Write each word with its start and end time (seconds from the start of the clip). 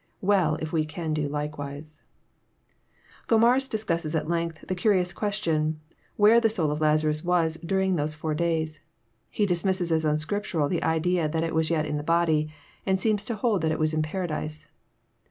Well 0.21 0.55
if 0.55 0.73
we 0.73 0.83
can 0.83 1.13
do 1.13 1.27
likewise! 1.27 2.01
Gomarus 3.27 3.69
discusses 3.69 4.15
at 4.15 4.27
length 4.27 4.65
the 4.67 4.73
curious 4.73 5.13
question, 5.13 5.79
where 6.15 6.39
the 6.39 6.49
soul 6.49 6.71
of 6.71 6.81
Lazarus 6.81 7.23
was 7.23 7.57
during 7.63 7.97
those 7.97 8.15
four 8.15 8.33
days. 8.33 8.79
He 9.29 9.45
dismisses 9.45 9.91
as 9.91 10.03
unscriptural 10.03 10.69
the 10.69 10.81
idea 10.83 11.29
that 11.29 11.43
it 11.43 11.53
was 11.53 11.69
yet 11.69 11.85
in 11.85 11.97
the 11.97 12.01
body, 12.03 12.51
and 12.83 12.99
seems 12.99 13.23
to 13.25 13.35
hold 13.35 13.61
that 13.61 13.71
it 13.71 13.77
was 13.77 13.93
in 13.93 14.01
Paradise. 14.01 14.65